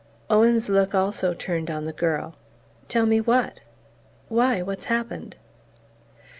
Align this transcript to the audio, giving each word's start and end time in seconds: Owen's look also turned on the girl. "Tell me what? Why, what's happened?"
Owen's 0.31 0.67
look 0.67 0.95
also 0.95 1.35
turned 1.35 1.69
on 1.69 1.85
the 1.85 1.93
girl. 1.93 2.33
"Tell 2.87 3.05
me 3.05 3.21
what? 3.21 3.61
Why, 4.29 4.63
what's 4.63 4.85
happened?" 4.85 5.35